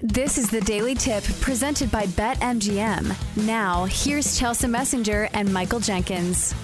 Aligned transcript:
This 0.00 0.36
is 0.36 0.50
the 0.50 0.60
Daily 0.60 0.94
Tip 0.94 1.24
presented 1.40 1.90
by 1.90 2.04
BetMGM. 2.04 3.46
Now, 3.46 3.86
here's 3.86 4.38
Chelsa 4.38 4.68
Messinger 4.68 5.30
and 5.32 5.50
Michael 5.50 5.80
Jenkins. 5.80 6.54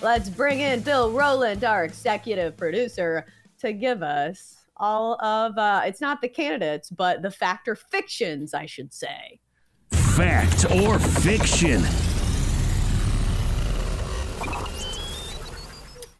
Let's 0.00 0.28
bring 0.28 0.60
in 0.60 0.82
Bill 0.82 1.10
Rowland, 1.10 1.64
our 1.64 1.82
executive 1.82 2.56
producer, 2.56 3.26
to 3.58 3.72
give 3.72 4.04
us 4.04 4.66
all 4.76 5.14
of 5.20 5.58
uh, 5.58 5.82
it's 5.84 6.00
not 6.00 6.22
the 6.22 6.28
candidates, 6.28 6.90
but 6.90 7.22
the 7.22 7.30
fact 7.32 7.66
or 7.66 7.74
fictions, 7.74 8.54
I 8.54 8.66
should 8.66 8.94
say. 8.94 9.40
Fact 9.90 10.70
or 10.76 11.00
fiction? 11.00 11.82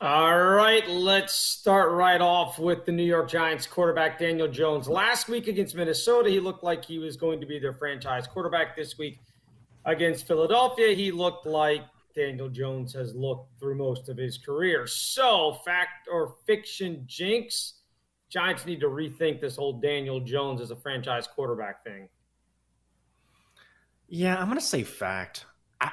All 0.03 0.37
right, 0.37 0.85
let's 0.91 1.33
start 1.33 1.93
right 1.93 2.21
off 2.21 2.59
with 2.59 2.85
the 2.85 2.91
New 2.91 3.05
York 3.05 3.31
Giants 3.31 3.69
quarterback 3.69 4.19
Daniel 4.19 4.49
Jones. 4.49 4.89
Last 4.89 5.29
week 5.29 5.47
against 5.47 5.77
Minnesota, 5.77 6.29
he 6.29 6.41
looked 6.41 6.65
like 6.65 6.85
he 6.85 6.99
was 6.99 7.17
going 7.17 7.41
to 7.41 7.47
be 7.47 7.61
their 7.61 7.73
franchise 7.73 8.27
quarterback. 8.27 8.75
This 8.75 8.99
week 8.99 9.21
against 9.85 10.27
Philadelphia, 10.27 10.93
he 10.93 11.13
looked 11.13 11.47
like 11.47 11.83
Daniel 12.17 12.49
Jones 12.49 12.93
has 12.95 13.15
looked 13.15 13.61
through 13.61 13.77
most 13.77 14.09
of 14.09 14.17
his 14.17 14.39
career. 14.39 14.89
So, 14.89 15.61
fact 15.65 16.09
or 16.11 16.35
fiction 16.49 17.05
Jenks? 17.07 17.75
Giants 18.29 18.67
need 18.67 18.81
to 18.81 18.89
rethink 18.89 19.39
this 19.39 19.55
whole 19.55 19.75
Daniel 19.75 20.19
Jones 20.19 20.61
as 20.61 20.73
a 20.73 20.77
franchise 20.77 21.29
quarterback 21.29 21.85
thing. 21.85 22.09
Yeah, 24.09 24.37
I'm 24.37 24.47
going 24.47 24.59
to 24.59 24.65
say 24.65 24.83
fact. 24.83 25.47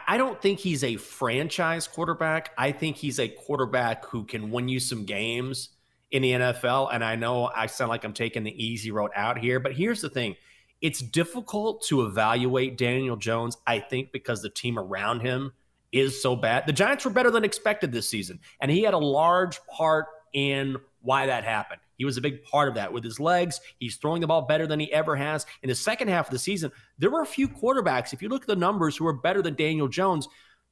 I 0.07 0.17
don't 0.17 0.39
think 0.39 0.59
he's 0.59 0.84
a 0.84 0.98
franchise 0.98 1.88
quarterback. 1.88 2.52
I 2.57 2.71
think 2.71 2.98
he's 2.98 3.20
a 3.20 3.27
quarterback 3.27 4.05
who 4.05 4.23
can 4.23 4.52
win 4.52 4.67
you 4.67 4.79
some 4.79 5.05
games 5.05 5.70
in 6.12 6.21
the 6.21 6.31
NFL. 6.31 6.89
And 6.93 7.03
I 7.03 7.15
know 7.15 7.49
I 7.55 7.65
sound 7.65 7.89
like 7.89 8.03
I'm 8.03 8.13
taking 8.13 8.43
the 8.43 8.63
easy 8.63 8.91
road 8.91 9.12
out 9.15 9.38
here, 9.38 9.59
but 9.59 9.73
here's 9.73 10.02
the 10.02 10.09
thing 10.09 10.35
it's 10.81 10.99
difficult 10.99 11.84
to 11.88 12.05
evaluate 12.05 12.77
Daniel 12.77 13.17
Jones, 13.17 13.57
I 13.68 13.79
think, 13.79 14.12
because 14.12 14.41
the 14.41 14.49
team 14.49 14.77
around 14.77 15.21
him 15.21 15.51
is 15.91 16.21
so 16.21 16.35
bad. 16.35 16.68
The 16.68 16.74
Giants 16.74 17.03
were 17.03 17.12
better 17.12 17.31
than 17.31 17.43
expected 17.43 17.91
this 17.91 18.07
season, 18.07 18.40
and 18.62 18.71
he 18.71 18.84
had 18.84 18.93
a 18.93 18.99
large 18.99 19.59
part 19.65 20.05
in 20.34 20.77
why 21.01 21.26
that 21.26 21.43
happened. 21.43 21.81
He 22.00 22.05
was 22.05 22.18
a 22.18 22.22
big 22.22 22.42
part 22.46 22.70
of 22.70 22.76
that 22.76 22.94
with 22.94 23.04
his 23.04 23.20
legs. 23.20 23.60
He's 23.78 23.98
throwing 23.98 24.22
the 24.22 24.28
ball 24.28 24.44
better 24.44 24.66
than 24.66 24.80
he 24.80 24.92
ever 24.94 25.18
has. 25.18 25.46
In 25.64 25.70
the 25.70 25.76
second 25.76 26.08
half 26.08 26.28
of 26.28 26.32
the 26.32 26.40
season, 26.40 26.72
there 26.98 27.10
were 27.10 27.22
a 27.22 27.28
few 27.28 27.50
quarterbacks, 27.50 28.14
if 28.14 28.22
you 28.22 28.30
look 28.30 28.44
at 28.44 28.48
the 28.48 28.55
numbers, 28.55 28.96
who 28.96 29.05
are 29.05 29.14
better 29.14 29.42
than 29.42 29.54
Daniel 29.54 29.90
Jones. 29.90 30.27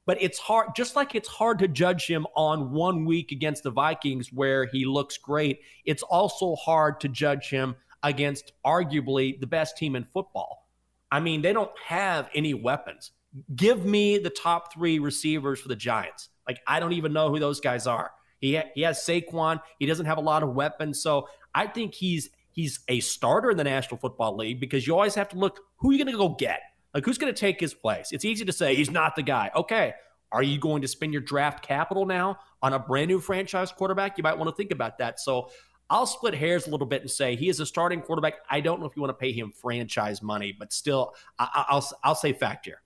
But 0.05 0.21
it's 0.21 0.39
hard, 0.39 0.69
just 0.73 0.95
like 0.95 1.15
it's 1.15 1.27
hard 1.27 1.59
to 1.59 1.67
judge 1.67 2.07
him 2.07 2.25
on 2.33 2.71
one 2.71 3.03
week 3.03 3.33
against 3.33 3.63
the 3.63 3.71
Vikings 3.71 4.31
where 4.31 4.67
he 4.67 4.85
looks 4.85 5.17
great, 5.17 5.59
it's 5.83 6.01
also 6.01 6.55
hard 6.55 7.01
to 7.01 7.09
judge 7.09 7.49
him 7.49 7.75
against 8.03 8.53
arguably 8.65 9.37
the 9.37 9.47
best 9.47 9.75
team 9.75 9.97
in 9.97 10.07
football. 10.13 10.69
I 11.11 11.19
mean, 11.19 11.41
they 11.41 11.51
don't 11.51 11.71
have 11.85 12.29
any 12.33 12.53
weapons. 12.53 13.11
Give 13.53 13.83
me 13.83 14.17
the 14.17 14.29
top 14.29 14.73
three 14.73 14.99
receivers 14.99 15.59
for 15.59 15.67
the 15.67 15.75
Giants. 15.75 16.29
Like, 16.47 16.61
I 16.65 16.79
don't 16.79 16.93
even 16.93 17.11
know 17.11 17.29
who 17.29 17.39
those 17.39 17.59
guys 17.59 17.85
are. 17.85 18.11
He 18.39 18.55
ha- 18.55 18.69
he 18.75 18.81
has 18.81 18.99
Saquon. 18.99 19.61
He 19.79 19.85
doesn't 19.85 20.05
have 20.05 20.17
a 20.17 20.21
lot 20.21 20.43
of 20.43 20.53
weapons, 20.53 21.01
so 21.01 21.27
I 21.53 21.67
think 21.67 21.93
he's 21.93 22.29
he's 22.51 22.79
a 22.87 22.99
starter 22.99 23.51
in 23.51 23.57
the 23.57 23.63
National 23.63 23.97
Football 23.97 24.37
League 24.37 24.59
because 24.59 24.87
you 24.87 24.93
always 24.93 25.15
have 25.15 25.29
to 25.29 25.37
look 25.37 25.59
who 25.77 25.91
you're 25.91 25.99
you 25.99 26.05
going 26.05 26.13
to 26.13 26.17
go 26.17 26.35
get. 26.35 26.61
Like 26.93 27.05
who's 27.05 27.17
going 27.17 27.33
to 27.33 27.39
take 27.39 27.59
his 27.59 27.73
place? 27.73 28.11
It's 28.11 28.25
easy 28.25 28.45
to 28.45 28.53
say 28.53 28.75
he's 28.75 28.91
not 28.91 29.15
the 29.15 29.23
guy. 29.23 29.51
Okay, 29.55 29.93
are 30.31 30.43
you 30.43 30.59
going 30.59 30.81
to 30.81 30.87
spend 30.87 31.13
your 31.13 31.21
draft 31.21 31.63
capital 31.63 32.05
now 32.05 32.37
on 32.61 32.73
a 32.73 32.79
brand 32.79 33.07
new 33.07 33.19
franchise 33.19 33.71
quarterback? 33.71 34.17
You 34.17 34.23
might 34.23 34.37
want 34.37 34.49
to 34.49 34.55
think 34.55 34.71
about 34.71 34.97
that. 34.97 35.19
So 35.19 35.49
I'll 35.89 36.05
split 36.05 36.33
hairs 36.33 36.67
a 36.67 36.69
little 36.69 36.87
bit 36.87 37.01
and 37.01 37.09
say 37.09 37.35
he 37.35 37.49
is 37.49 37.59
a 37.59 37.65
starting 37.65 38.01
quarterback. 38.01 38.35
I 38.49 38.59
don't 38.59 38.79
know 38.79 38.87
if 38.87 38.95
you 38.95 39.01
want 39.01 39.11
to 39.11 39.21
pay 39.21 39.31
him 39.31 39.51
franchise 39.51 40.21
money, 40.21 40.53
but 40.57 40.73
still, 40.73 41.13
I, 41.39 41.65
will 41.71 41.83
I'll 42.03 42.15
say 42.15 42.33
fact 42.33 42.65
here. 42.65 42.81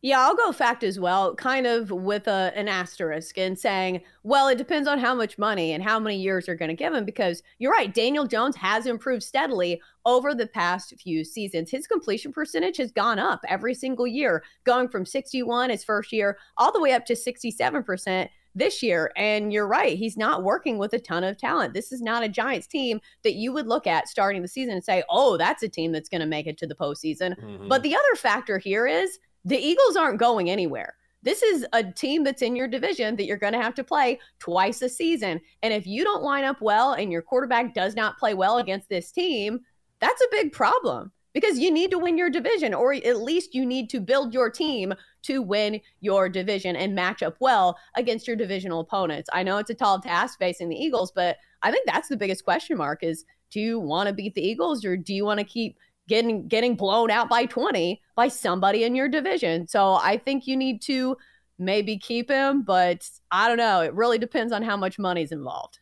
Yeah, 0.00 0.20
I'll 0.20 0.36
go 0.36 0.52
fact 0.52 0.84
as 0.84 1.00
well, 1.00 1.34
kind 1.34 1.66
of 1.66 1.90
with 1.90 2.28
a, 2.28 2.52
an 2.54 2.68
asterisk 2.68 3.36
and 3.36 3.58
saying, 3.58 4.02
well, 4.22 4.46
it 4.46 4.56
depends 4.56 4.86
on 4.86 5.00
how 5.00 5.12
much 5.12 5.38
money 5.38 5.72
and 5.72 5.82
how 5.82 5.98
many 5.98 6.16
years 6.16 6.46
you're 6.46 6.54
going 6.54 6.68
to 6.68 6.74
give 6.74 6.94
him. 6.94 7.04
Because 7.04 7.42
you're 7.58 7.72
right, 7.72 7.92
Daniel 7.92 8.24
Jones 8.24 8.54
has 8.54 8.86
improved 8.86 9.24
steadily 9.24 9.82
over 10.06 10.36
the 10.36 10.46
past 10.46 10.94
few 11.02 11.24
seasons. 11.24 11.68
His 11.68 11.88
completion 11.88 12.32
percentage 12.32 12.76
has 12.76 12.92
gone 12.92 13.18
up 13.18 13.40
every 13.48 13.74
single 13.74 14.06
year, 14.06 14.44
going 14.62 14.88
from 14.88 15.04
61 15.04 15.70
his 15.70 15.82
first 15.82 16.12
year 16.12 16.38
all 16.58 16.70
the 16.70 16.80
way 16.80 16.92
up 16.92 17.04
to 17.06 17.14
67% 17.14 18.28
this 18.54 18.82
year. 18.84 19.10
And 19.16 19.52
you're 19.52 19.66
right, 19.66 19.98
he's 19.98 20.16
not 20.16 20.44
working 20.44 20.78
with 20.78 20.92
a 20.92 21.00
ton 21.00 21.24
of 21.24 21.38
talent. 21.38 21.74
This 21.74 21.90
is 21.90 22.00
not 22.00 22.22
a 22.22 22.28
Giants 22.28 22.68
team 22.68 23.00
that 23.24 23.34
you 23.34 23.52
would 23.52 23.66
look 23.66 23.88
at 23.88 24.08
starting 24.08 24.42
the 24.42 24.48
season 24.48 24.74
and 24.74 24.84
say, 24.84 25.02
oh, 25.10 25.36
that's 25.36 25.64
a 25.64 25.68
team 25.68 25.90
that's 25.90 26.08
going 26.08 26.20
to 26.20 26.26
make 26.26 26.46
it 26.46 26.56
to 26.58 26.68
the 26.68 26.74
postseason. 26.76 27.36
Mm-hmm. 27.40 27.68
But 27.68 27.82
the 27.82 27.94
other 27.94 28.16
factor 28.16 28.58
here 28.58 28.86
is, 28.86 29.18
the 29.48 29.58
Eagles 29.58 29.96
aren't 29.96 30.18
going 30.18 30.50
anywhere. 30.50 30.94
This 31.22 31.42
is 31.42 31.66
a 31.72 31.82
team 31.82 32.22
that's 32.22 32.42
in 32.42 32.54
your 32.54 32.68
division 32.68 33.16
that 33.16 33.24
you're 33.24 33.38
going 33.38 33.54
to 33.54 33.62
have 33.62 33.74
to 33.76 33.84
play 33.84 34.20
twice 34.38 34.82
a 34.82 34.88
season. 34.88 35.40
And 35.62 35.72
if 35.72 35.86
you 35.86 36.04
don't 36.04 36.22
line 36.22 36.44
up 36.44 36.60
well 36.60 36.92
and 36.92 37.10
your 37.10 37.22
quarterback 37.22 37.74
does 37.74 37.96
not 37.96 38.18
play 38.18 38.34
well 38.34 38.58
against 38.58 38.88
this 38.88 39.10
team, 39.10 39.60
that's 40.00 40.20
a 40.20 40.28
big 40.30 40.52
problem 40.52 41.10
because 41.32 41.58
you 41.58 41.70
need 41.70 41.90
to 41.90 41.98
win 41.98 42.18
your 42.18 42.30
division, 42.30 42.74
or 42.74 42.92
at 42.92 43.22
least 43.22 43.54
you 43.54 43.64
need 43.64 43.88
to 43.90 44.00
build 44.00 44.34
your 44.34 44.50
team 44.50 44.92
to 45.22 45.40
win 45.40 45.80
your 46.00 46.28
division 46.28 46.76
and 46.76 46.94
match 46.94 47.22
up 47.22 47.36
well 47.40 47.78
against 47.96 48.26
your 48.26 48.36
divisional 48.36 48.80
opponents. 48.80 49.30
I 49.32 49.42
know 49.42 49.56
it's 49.56 49.70
a 49.70 49.74
tall 49.74 50.00
task 50.00 50.38
facing 50.38 50.68
the 50.68 50.76
Eagles, 50.76 51.10
but 51.10 51.38
I 51.62 51.70
think 51.70 51.86
that's 51.86 52.08
the 52.08 52.16
biggest 52.16 52.44
question 52.44 52.76
mark 52.76 53.02
is 53.02 53.24
do 53.50 53.60
you 53.60 53.80
want 53.80 54.08
to 54.08 54.14
beat 54.14 54.34
the 54.34 54.46
Eagles 54.46 54.84
or 54.84 54.96
do 54.96 55.14
you 55.14 55.24
want 55.24 55.40
to 55.40 55.44
keep 55.44 55.78
getting 56.08 56.48
getting 56.48 56.74
blown 56.74 57.10
out 57.10 57.28
by 57.28 57.46
20 57.46 58.00
by 58.16 58.26
somebody 58.26 58.82
in 58.84 58.96
your 58.96 59.08
division. 59.08 59.68
So 59.68 59.94
I 59.94 60.16
think 60.16 60.46
you 60.46 60.56
need 60.56 60.82
to 60.82 61.16
maybe 61.58 61.98
keep 61.98 62.28
him, 62.30 62.62
but 62.62 63.08
I 63.30 63.46
don't 63.46 63.58
know. 63.58 63.82
It 63.82 63.94
really 63.94 64.18
depends 64.18 64.52
on 64.52 64.62
how 64.62 64.76
much 64.76 64.98
money's 64.98 65.30
involved. 65.30 65.78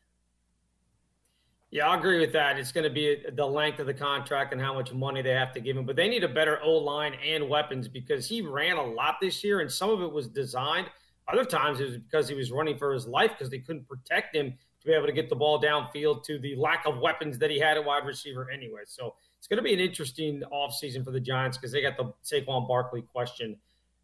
Yeah, 1.71 1.89
I 1.89 1.99
agree 1.99 2.21
with 2.21 2.33
that. 2.33 2.59
It's 2.59 2.73
going 2.73 2.85
to 2.85 2.91
be 2.91 3.25
the 3.35 3.45
length 3.45 3.81
of 3.81 3.87
the 3.87 3.95
contract 3.95 4.53
and 4.53 4.61
how 4.61 4.73
much 4.73 4.93
money 4.93 5.21
they 5.21 5.31
have 5.31 5.53
to 5.55 5.61
give 5.61 5.77
him. 5.77 5.85
But 5.85 5.97
they 5.97 6.09
need 6.09 6.25
a 6.25 6.29
better 6.29 6.61
O 6.63 6.73
line 6.73 7.15
and 7.15 7.49
weapons 7.49 7.89
because 7.89 8.29
he 8.29 8.41
ran 8.41 8.77
a 8.77 8.85
lot 8.85 9.17
this 9.21 9.43
year, 9.43 9.61
and 9.61 9.71
some 9.71 9.91
of 9.91 10.01
it 10.01 10.11
was 10.11 10.29
designed. 10.29 10.87
Other 11.29 11.45
times 11.45 11.81
it 11.81 11.85
was 11.85 11.99
because 11.99 12.29
he 12.29 12.35
was 12.35 12.53
running 12.53 12.79
for 12.79 12.93
his 12.93 13.07
life 13.07 13.33
because 13.33 13.51
they 13.51 13.59
couldn't 13.59 13.89
protect 13.89 14.35
him 14.35 14.55
to 14.81 14.87
be 14.87 14.93
able 14.93 15.07
to 15.07 15.13
get 15.13 15.29
the 15.29 15.35
ball 15.35 15.61
downfield 15.61 16.23
to 16.25 16.39
the 16.39 16.55
lack 16.55 16.87
of 16.87 16.99
weapons 16.99 17.37
that 17.39 17.51
he 17.51 17.59
had 17.59 17.77
at 17.77 17.85
wide 17.85 18.07
receiver 18.07 18.49
anyway. 18.49 18.83
So 18.87 19.17
it's 19.47 19.49
going 19.49 19.59
to 19.59 19.63
be 19.63 19.75
an 19.75 19.79
interesting 19.79 20.43
offseason 20.53 21.05
for 21.05 21.13
the 21.13 21.21
Giants 21.21 21.57
because 21.57 21.71
they 21.71 21.81
got 21.81 21.97
the 21.97 22.13
Saquon 22.25 22.67
Barkley 22.67 23.03
question 23.03 23.57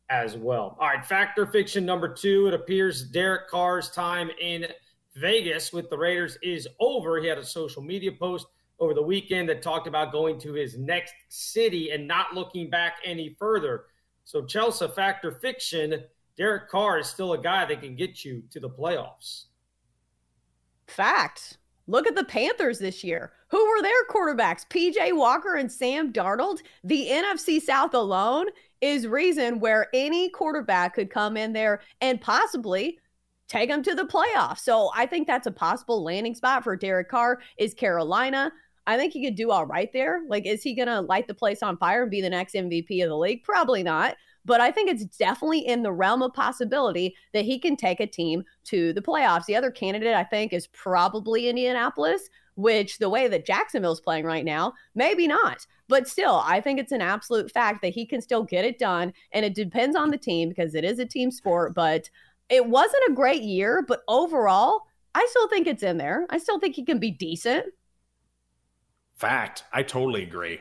as 0.08 0.36
well. 0.36 0.76
All 0.78 0.86
right, 0.86 1.04
factor 1.04 1.48
fiction 1.48 1.84
number 1.84 2.06
two. 2.06 2.46
It 2.46 2.54
appears 2.54 3.02
Derek 3.02 3.48
Carr's 3.50 3.90
time 3.90 4.30
in 4.40 4.66
Vegas 5.16 5.72
with 5.72 5.90
the 5.90 5.98
Raiders 5.98 6.38
is 6.44 6.68
over. 6.78 7.18
He 7.20 7.26
had 7.26 7.38
a 7.38 7.44
social 7.44 7.82
media 7.82 8.12
post 8.12 8.46
over 8.78 8.94
the 8.94 9.02
weekend 9.02 9.48
that 9.48 9.62
talked 9.62 9.88
about 9.88 10.12
going 10.12 10.38
to 10.38 10.52
his 10.52 10.78
next 10.78 11.14
city 11.28 11.90
and 11.90 12.06
not 12.06 12.34
looking 12.34 12.70
back 12.70 12.98
any 13.04 13.30
further. 13.36 13.86
So, 14.22 14.42
Chelsa, 14.42 14.94
factor 14.94 15.32
fiction, 15.32 16.04
Derek 16.36 16.70
Carr 16.70 17.00
is 17.00 17.08
still 17.08 17.32
a 17.32 17.42
guy 17.42 17.64
that 17.64 17.80
can 17.80 17.96
get 17.96 18.24
you 18.24 18.44
to 18.52 18.60
the 18.60 18.70
playoffs. 18.70 19.46
Fact. 20.86 21.58
Look 21.88 22.06
at 22.06 22.14
the 22.14 22.22
Panthers 22.22 22.78
this 22.78 23.02
year. 23.02 23.32
Who 23.52 23.68
were 23.68 23.82
their 23.82 24.06
quarterbacks? 24.10 24.66
PJ 24.66 25.14
Walker 25.14 25.56
and 25.56 25.70
Sam 25.70 26.10
Darnold. 26.10 26.60
The 26.84 27.08
NFC 27.10 27.60
South 27.60 27.92
alone 27.92 28.46
is 28.80 29.06
reason 29.06 29.60
where 29.60 29.88
any 29.92 30.30
quarterback 30.30 30.94
could 30.94 31.10
come 31.10 31.36
in 31.36 31.52
there 31.52 31.82
and 32.00 32.18
possibly 32.18 32.98
take 33.48 33.68
them 33.68 33.82
to 33.82 33.94
the 33.94 34.06
playoffs. 34.06 34.60
So 34.60 34.90
I 34.96 35.04
think 35.04 35.26
that's 35.26 35.46
a 35.46 35.50
possible 35.50 36.02
landing 36.02 36.34
spot 36.34 36.64
for 36.64 36.76
Derek 36.76 37.10
Carr 37.10 37.40
is 37.58 37.74
Carolina. 37.74 38.50
I 38.86 38.96
think 38.96 39.12
he 39.12 39.22
could 39.22 39.36
do 39.36 39.50
all 39.50 39.66
right 39.66 39.92
there. 39.92 40.22
Like, 40.28 40.46
is 40.46 40.62
he 40.62 40.74
going 40.74 40.88
to 40.88 41.02
light 41.02 41.28
the 41.28 41.34
place 41.34 41.62
on 41.62 41.76
fire 41.76 42.02
and 42.02 42.10
be 42.10 42.22
the 42.22 42.30
next 42.30 42.54
MVP 42.54 43.02
of 43.02 43.10
the 43.10 43.18
league? 43.18 43.44
Probably 43.44 43.82
not. 43.82 44.16
But 44.46 44.62
I 44.62 44.70
think 44.72 44.90
it's 44.90 45.04
definitely 45.04 45.60
in 45.60 45.82
the 45.82 45.92
realm 45.92 46.22
of 46.22 46.32
possibility 46.32 47.14
that 47.34 47.44
he 47.44 47.58
can 47.58 47.76
take 47.76 48.00
a 48.00 48.06
team 48.06 48.44
to 48.64 48.94
the 48.94 49.02
playoffs. 49.02 49.44
The 49.44 49.56
other 49.56 49.70
candidate, 49.70 50.14
I 50.14 50.24
think, 50.24 50.54
is 50.54 50.66
probably 50.68 51.48
Indianapolis, 51.48 52.30
which 52.54 52.98
the 52.98 53.08
way 53.08 53.28
that 53.28 53.46
Jacksonville's 53.46 54.00
playing 54.00 54.24
right 54.24 54.44
now, 54.44 54.74
maybe 54.94 55.26
not. 55.26 55.66
But 55.88 56.08
still, 56.08 56.42
I 56.44 56.60
think 56.60 56.78
it's 56.78 56.92
an 56.92 57.02
absolute 57.02 57.50
fact 57.50 57.82
that 57.82 57.94
he 57.94 58.06
can 58.06 58.20
still 58.20 58.42
get 58.42 58.64
it 58.64 58.78
done. 58.78 59.12
And 59.32 59.44
it 59.44 59.54
depends 59.54 59.96
on 59.96 60.10
the 60.10 60.18
team 60.18 60.48
because 60.48 60.74
it 60.74 60.84
is 60.84 60.98
a 60.98 61.06
team 61.06 61.30
sport. 61.30 61.74
But 61.74 62.10
it 62.48 62.66
wasn't 62.66 63.02
a 63.08 63.14
great 63.14 63.42
year. 63.42 63.84
But 63.86 64.02
overall, 64.08 64.82
I 65.14 65.26
still 65.30 65.48
think 65.48 65.66
it's 65.66 65.82
in 65.82 65.98
there. 65.98 66.26
I 66.30 66.38
still 66.38 66.58
think 66.58 66.74
he 66.74 66.84
can 66.84 66.98
be 66.98 67.10
decent. 67.10 67.66
Fact. 69.16 69.64
I 69.72 69.82
totally 69.82 70.22
agree. 70.22 70.60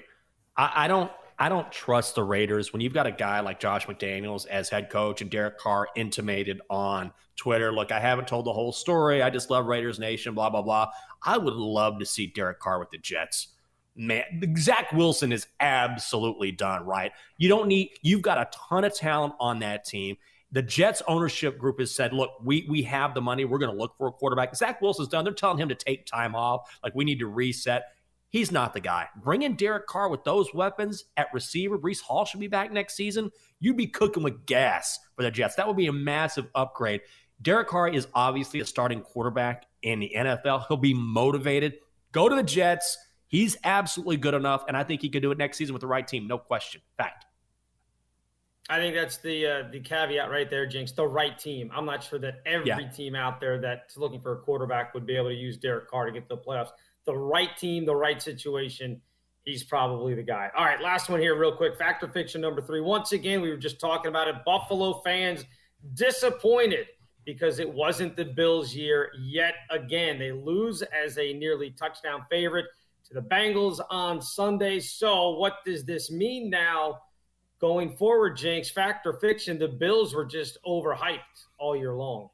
I, 0.57 0.85
I 0.85 0.87
don't 0.87 1.11
I 1.41 1.49
don't 1.49 1.71
trust 1.71 2.13
the 2.13 2.23
Raiders 2.23 2.71
when 2.71 2.81
you've 2.83 2.93
got 2.93 3.07
a 3.07 3.11
guy 3.11 3.39
like 3.39 3.59
Josh 3.59 3.87
McDaniels 3.87 4.45
as 4.45 4.69
head 4.69 4.91
coach 4.91 5.23
and 5.23 5.31
Derek 5.31 5.57
Carr 5.57 5.87
intimated 5.95 6.61
on 6.69 7.11
Twitter, 7.35 7.71
look, 7.71 7.91
I 7.91 7.99
haven't 7.99 8.27
told 8.27 8.45
the 8.45 8.53
whole 8.53 8.71
story. 8.71 9.23
I 9.23 9.31
just 9.31 9.49
love 9.49 9.65
Raiders 9.65 9.97
Nation, 9.97 10.35
blah, 10.35 10.51
blah, 10.51 10.61
blah. 10.61 10.91
I 11.23 11.39
would 11.39 11.55
love 11.55 11.97
to 11.97 12.05
see 12.05 12.27
Derek 12.27 12.59
Carr 12.59 12.77
with 12.77 12.91
the 12.91 12.99
Jets. 12.99 13.47
man, 13.95 14.23
Zach 14.55 14.91
Wilson 14.91 15.31
is 15.31 15.47
absolutely 15.59 16.51
done, 16.51 16.85
right? 16.85 17.11
You 17.39 17.49
don't 17.49 17.67
need, 17.67 17.89
you've 18.03 18.21
got 18.21 18.37
a 18.37 18.47
ton 18.69 18.83
of 18.83 18.93
talent 18.93 19.33
on 19.39 19.57
that 19.61 19.83
team. 19.83 20.17
The 20.51 20.61
Jets 20.61 21.01
ownership 21.07 21.57
group 21.57 21.79
has 21.79 21.89
said, 21.89 22.13
look, 22.13 22.29
we 22.43 22.67
we 22.69 22.83
have 22.83 23.15
the 23.15 23.21
money. 23.21 23.45
We're 23.45 23.57
going 23.57 23.71
to 23.71 23.77
look 23.77 23.97
for 23.97 24.09
a 24.09 24.11
quarterback. 24.11 24.55
Zach 24.55 24.79
Wilson's 24.79 25.07
done. 25.07 25.23
They're 25.23 25.33
telling 25.33 25.57
him 25.57 25.69
to 25.69 25.75
take 25.75 26.05
time 26.05 26.35
off. 26.35 26.77
Like 26.83 26.93
we 26.93 27.03
need 27.03 27.17
to 27.17 27.27
reset. 27.27 27.85
He's 28.31 28.51
not 28.51 28.73
the 28.73 28.79
guy. 28.79 29.07
Bring 29.17 29.43
in 29.43 29.55
Derek 29.55 29.85
Carr 29.85 30.09
with 30.09 30.23
those 30.23 30.53
weapons 30.53 31.05
at 31.17 31.27
receiver. 31.33 31.77
Breece 31.77 32.01
Hall 32.01 32.25
should 32.25 32.39
be 32.39 32.47
back 32.47 32.71
next 32.71 32.95
season. 32.95 33.29
You'd 33.59 33.77
be 33.77 33.87
cooking 33.87 34.23
with 34.23 34.45
gas 34.45 34.99
for 35.15 35.21
the 35.21 35.29
Jets. 35.29 35.55
That 35.55 35.67
would 35.67 35.77
be 35.77 35.87
a 35.87 35.93
massive 35.93 36.47
upgrade. 36.55 37.01
Derek 37.41 37.67
Carr 37.67 37.89
is 37.89 38.07
obviously 38.15 38.59
a 38.59 38.65
starting 38.65 39.01
quarterback 39.01 39.65
in 39.83 39.99
the 39.99 40.11
NFL. 40.15 40.65
He'll 40.67 40.77
be 40.77 40.93
motivated. 40.93 41.75
Go 42.11 42.27
to 42.27 42.35
the 42.35 42.43
Jets 42.43 42.97
He's 43.31 43.55
absolutely 43.63 44.17
good 44.17 44.33
enough, 44.33 44.65
and 44.67 44.75
I 44.75 44.83
think 44.83 45.01
he 45.01 45.07
could 45.07 45.21
do 45.21 45.31
it 45.31 45.37
next 45.37 45.57
season 45.57 45.71
with 45.71 45.79
the 45.79 45.87
right 45.87 46.05
team. 46.05 46.27
No 46.27 46.37
question. 46.37 46.81
Fact. 46.97 47.25
I 48.69 48.77
think 48.77 48.93
that's 48.93 49.17
the 49.17 49.47
uh, 49.47 49.63
the 49.71 49.79
caveat 49.79 50.29
right 50.29 50.49
there, 50.49 50.67
Jenks. 50.67 50.91
The 50.91 51.07
right 51.07 51.39
team. 51.39 51.71
I'm 51.73 51.85
not 51.85 52.03
sure 52.03 52.19
that 52.19 52.41
every 52.45 52.67
yeah. 52.67 52.89
team 52.89 53.15
out 53.15 53.39
there 53.39 53.61
that's 53.61 53.95
looking 53.95 54.19
for 54.19 54.33
a 54.33 54.37
quarterback 54.39 54.93
would 54.93 55.05
be 55.05 55.15
able 55.15 55.29
to 55.29 55.33
use 55.33 55.55
Derek 55.55 55.89
Carr 55.89 56.07
to 56.07 56.11
get 56.11 56.27
to 56.27 56.35
the 56.35 56.41
playoffs. 56.41 56.71
The 57.11 57.17
right 57.17 57.57
team, 57.57 57.83
the 57.83 57.93
right 57.93 58.21
situation. 58.21 59.01
He's 59.43 59.65
probably 59.65 60.13
the 60.13 60.23
guy. 60.23 60.49
All 60.55 60.63
right, 60.63 60.79
last 60.79 61.09
one 61.09 61.19
here, 61.19 61.37
real 61.37 61.51
quick. 61.51 61.77
Factor 61.77 62.07
fiction 62.07 62.39
number 62.39 62.61
three. 62.61 62.79
Once 62.79 63.11
again, 63.11 63.41
we 63.41 63.49
were 63.49 63.57
just 63.57 63.81
talking 63.81 64.07
about 64.07 64.29
it. 64.29 64.35
Buffalo 64.45 65.01
fans 65.01 65.43
disappointed 65.95 66.87
because 67.25 67.59
it 67.59 67.69
wasn't 67.69 68.15
the 68.15 68.23
Bills' 68.23 68.73
year 68.73 69.11
yet 69.19 69.55
again. 69.69 70.19
They 70.19 70.31
lose 70.31 70.83
as 70.83 71.17
a 71.17 71.33
nearly 71.33 71.71
touchdown 71.71 72.23
favorite 72.29 72.67
to 73.09 73.13
the 73.13 73.21
Bengals 73.21 73.81
on 73.89 74.21
Sunday. 74.21 74.79
So, 74.79 75.31
what 75.31 75.65
does 75.65 75.83
this 75.83 76.11
mean 76.11 76.49
now 76.49 76.99
going 77.59 77.97
forward, 77.97 78.37
Jenks? 78.37 78.69
Fact 78.69 79.05
or 79.05 79.19
fiction? 79.19 79.59
The 79.59 79.67
Bills 79.67 80.13
were 80.15 80.23
just 80.23 80.59
overhyped 80.65 81.19
all 81.57 81.75
year 81.75 81.93
long. 81.93 82.29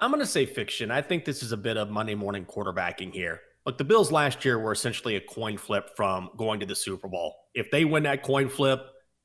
I'm 0.00 0.10
going 0.10 0.20
to 0.20 0.26
say 0.26 0.46
fiction. 0.46 0.90
I 0.90 1.00
think 1.00 1.24
this 1.24 1.44
is 1.44 1.52
a 1.52 1.56
bit 1.56 1.76
of 1.76 1.90
Monday 1.90 2.16
morning 2.16 2.44
quarterbacking 2.44 3.12
here. 3.12 3.40
Look, 3.68 3.76
the 3.76 3.84
Bills 3.84 4.10
last 4.10 4.46
year 4.46 4.58
were 4.58 4.72
essentially 4.72 5.16
a 5.16 5.20
coin 5.20 5.58
flip 5.58 5.94
from 5.94 6.30
going 6.38 6.58
to 6.60 6.64
the 6.64 6.74
Super 6.74 7.06
Bowl. 7.06 7.34
If 7.52 7.70
they 7.70 7.84
win 7.84 8.04
that 8.04 8.22
coin 8.22 8.48
flip 8.48 8.80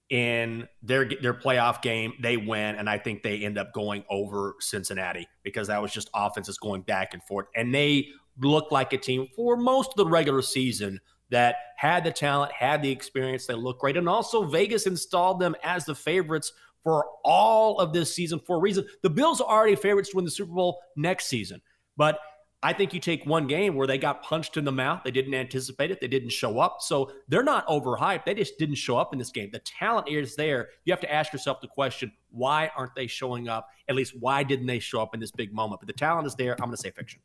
in 0.10 0.68
their 0.82 1.10
their 1.22 1.34
playoff 1.34 1.82
game, 1.82 2.12
they 2.22 2.36
win, 2.36 2.76
and 2.76 2.90
I 2.90 2.98
think 2.98 3.24
they 3.24 3.38
end 3.46 3.58
up 3.58 3.72
going 3.72 4.04
over 4.10 4.56
Cincinnati 4.60 5.30
because 5.44 5.68
that 5.70 5.82
was 5.82 5.94
just 5.94 6.10
offenses 6.14 6.58
going 6.58 6.82
back 6.82 7.14
and 7.14 7.24
forth, 7.24 7.46
and 7.56 7.74
they 7.74 8.10
looked 8.38 8.74
like 8.74 8.92
a 8.92 8.98
team 8.98 9.30
for 9.34 9.56
most 9.56 9.92
of 9.92 9.96
the 9.96 10.08
regular 10.08 10.42
season 10.42 11.00
that 11.30 11.56
had 11.78 12.04
the 12.04 12.12
talent, 12.12 12.52
had 12.52 12.82
the 12.82 12.92
experience, 12.92 13.46
they 13.46 13.54
looked 13.54 13.80
great. 13.80 13.96
And 13.96 14.10
also, 14.10 14.44
Vegas 14.44 14.88
installed 14.88 15.40
them 15.40 15.56
as 15.64 15.86
the 15.86 15.96
favorites 15.96 16.52
for 16.84 17.06
all 17.24 17.80
of 17.80 17.94
this 17.94 18.14
season 18.14 18.42
for 18.46 18.58
a 18.58 18.60
reason. 18.60 18.86
The 19.04 19.10
Bills 19.10 19.40
are 19.40 19.48
already 19.48 19.78
favorites 19.78 20.10
to 20.10 20.18
win 20.18 20.26
the 20.26 20.32
Super 20.32 20.52
Bowl 20.52 20.82
next 20.98 21.28
season. 21.28 21.62
But 21.96 22.20
I 22.64 22.72
think 22.72 22.94
you 22.94 23.02
take 23.02 23.26
one 23.26 23.46
game 23.46 23.76
where 23.76 23.86
they 23.86 23.98
got 23.98 24.24
punched 24.24 24.56
in 24.56 24.64
the 24.64 24.72
mouth. 24.72 25.02
They 25.04 25.12
didn't 25.12 25.34
anticipate 25.34 25.92
it. 25.92 26.00
They 26.00 26.08
didn't 26.08 26.30
show 26.30 26.60
up. 26.60 26.78
So 26.80 27.12
they're 27.28 27.44
not 27.44 27.68
overhyped. 27.68 28.24
They 28.24 28.34
just 28.34 28.58
didn't 28.58 28.76
show 28.76 28.98
up 28.98 29.12
in 29.12 29.20
this 29.20 29.32
game. 29.32 29.50
The 29.52 29.60
talent 29.60 30.08
is 30.08 30.38
there. 30.38 30.70
You 30.86 30.94
have 30.94 31.02
to 31.02 31.14
ask 31.14 31.34
yourself 31.34 31.60
the 31.60 31.68
question 31.68 32.14
why 32.32 32.72
aren't 32.76 32.96
they 32.96 33.06
showing 33.06 33.50
up? 33.50 33.68
At 33.90 33.96
least, 33.96 34.14
why 34.18 34.44
didn't 34.44 34.66
they 34.66 34.80
show 34.80 35.02
up 35.02 35.14
in 35.14 35.20
this 35.20 35.32
big 35.32 35.54
moment? 35.54 35.82
But 35.82 35.88
the 35.88 35.94
talent 35.94 36.26
is 36.26 36.36
there. 36.36 36.54
I'm 36.54 36.70
going 36.70 36.78
to 36.78 36.82
say 36.82 36.92
fiction. 36.92 37.20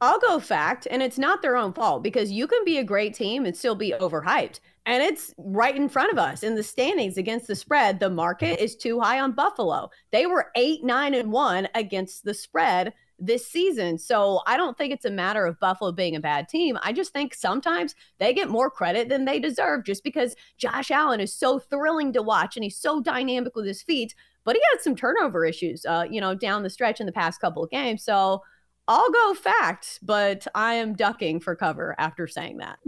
I'll 0.00 0.20
go 0.20 0.38
fact, 0.38 0.86
and 0.90 1.02
it's 1.02 1.18
not 1.18 1.42
their 1.42 1.56
own 1.56 1.72
fault 1.72 2.02
because 2.02 2.30
you 2.30 2.46
can 2.46 2.64
be 2.64 2.78
a 2.78 2.84
great 2.84 3.14
team 3.14 3.44
and 3.44 3.56
still 3.56 3.74
be 3.74 3.92
overhyped. 3.92 4.60
And 4.86 5.02
it's 5.02 5.34
right 5.38 5.74
in 5.74 5.88
front 5.88 6.12
of 6.12 6.18
us 6.18 6.42
in 6.42 6.54
the 6.54 6.62
standings 6.62 7.16
against 7.16 7.46
the 7.46 7.56
spread. 7.56 8.00
The 8.00 8.10
market 8.10 8.60
is 8.60 8.76
too 8.76 9.00
high 9.00 9.20
on 9.20 9.32
Buffalo. 9.32 9.90
They 10.12 10.26
were 10.26 10.50
eight, 10.56 10.84
nine, 10.84 11.14
and 11.14 11.32
one 11.32 11.68
against 11.74 12.24
the 12.24 12.34
spread 12.34 12.92
this 13.18 13.46
season. 13.46 13.98
So 13.98 14.40
I 14.46 14.56
don't 14.56 14.76
think 14.76 14.92
it's 14.92 15.04
a 15.04 15.10
matter 15.10 15.46
of 15.46 15.60
Buffalo 15.60 15.92
being 15.92 16.16
a 16.16 16.20
bad 16.20 16.48
team. 16.48 16.78
I 16.82 16.92
just 16.92 17.12
think 17.12 17.34
sometimes 17.34 17.94
they 18.18 18.34
get 18.34 18.48
more 18.48 18.70
credit 18.70 19.08
than 19.08 19.24
they 19.24 19.38
deserve 19.38 19.84
just 19.84 20.02
because 20.02 20.34
Josh 20.56 20.90
Allen 20.90 21.20
is 21.20 21.32
so 21.32 21.58
thrilling 21.58 22.12
to 22.12 22.22
watch 22.22 22.56
and 22.56 22.64
he's 22.64 22.76
so 22.76 23.00
dynamic 23.00 23.54
with 23.54 23.66
his 23.66 23.82
feet. 23.82 24.14
But 24.44 24.56
he 24.56 24.62
had 24.72 24.82
some 24.82 24.96
turnover 24.96 25.44
issues, 25.46 25.86
uh, 25.86 26.04
you 26.10 26.20
know, 26.20 26.34
down 26.34 26.62
the 26.62 26.70
stretch 26.70 27.00
in 27.00 27.06
the 27.06 27.12
past 27.12 27.40
couple 27.40 27.64
of 27.64 27.70
games. 27.70 28.04
So 28.04 28.42
I'll 28.86 29.10
go 29.10 29.34
fact, 29.34 30.00
but 30.02 30.46
I 30.54 30.74
am 30.74 30.94
ducking 30.94 31.40
for 31.40 31.56
cover 31.56 31.94
after 31.98 32.26
saying 32.26 32.58
that. 32.58 32.78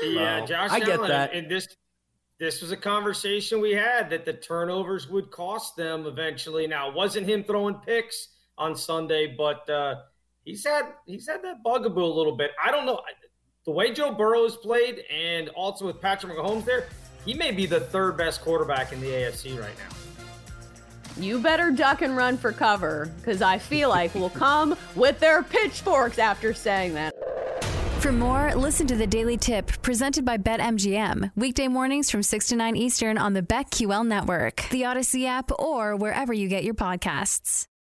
Yeah, 0.00 0.44
Josh 0.44 0.70
I 0.70 0.80
get 0.80 1.00
that. 1.00 1.34
And 1.34 1.50
this 1.50 1.66
this 2.38 2.62
was 2.62 2.70
a 2.70 2.76
conversation 2.76 3.60
we 3.60 3.72
had 3.72 4.10
that 4.10 4.24
the 4.24 4.32
turnovers 4.32 5.08
would 5.08 5.30
cost 5.32 5.74
them 5.76 6.06
eventually. 6.06 6.68
Now, 6.68 6.88
it 6.88 6.94
wasn't 6.94 7.26
him 7.26 7.42
throwing 7.42 7.74
picks 7.74 8.28
on 8.58 8.76
Sunday, 8.76 9.34
but 9.36 9.68
uh, 9.70 9.96
he's 10.44 10.66
had 10.66 10.86
he's 11.06 11.28
had 11.28 11.42
that 11.42 11.62
bugaboo 11.62 12.02
a 12.02 12.04
little 12.04 12.36
bit. 12.36 12.50
I 12.62 12.70
don't 12.70 12.86
know 12.86 13.00
the 13.64 13.72
way 13.72 13.92
Joe 13.92 14.12
Burrow 14.12 14.44
has 14.44 14.56
played, 14.56 15.04
and 15.10 15.48
also 15.50 15.86
with 15.86 16.00
Patrick 16.00 16.36
Mahomes 16.36 16.64
there, 16.64 16.88
he 17.24 17.34
may 17.34 17.52
be 17.52 17.66
the 17.66 17.80
third 17.80 18.16
best 18.16 18.40
quarterback 18.40 18.92
in 18.92 19.00
the 19.00 19.08
AFC 19.08 19.60
right 19.60 19.76
now 19.78 19.96
you 21.18 21.40
better 21.40 21.70
duck 21.70 22.02
and 22.02 22.16
run 22.16 22.36
for 22.36 22.52
cover 22.52 23.12
because 23.18 23.42
I 23.42 23.58
feel 23.58 23.88
like 23.88 24.14
we'll 24.14 24.30
come 24.30 24.76
with 24.94 25.18
their 25.20 25.42
pitchforks 25.42 26.18
after 26.18 26.54
saying 26.54 26.94
that. 26.94 27.12
For 28.00 28.12
more, 28.12 28.54
listen 28.54 28.86
to 28.86 28.96
the 28.96 29.06
Daily 29.06 29.36
Tip 29.36 29.66
presented 29.82 30.24
by 30.24 30.38
BetMGM. 30.38 31.32
Weekday 31.34 31.66
mornings 31.66 32.10
from 32.10 32.22
6 32.22 32.46
to 32.48 32.56
9 32.56 32.76
Eastern 32.76 33.18
on 33.18 33.32
the 33.32 33.42
BetQL 33.42 34.06
network, 34.06 34.68
the 34.70 34.82
Audacy 34.82 35.26
app, 35.26 35.50
or 35.58 35.96
wherever 35.96 36.32
you 36.32 36.48
get 36.48 36.62
your 36.62 36.74
podcasts. 36.74 37.68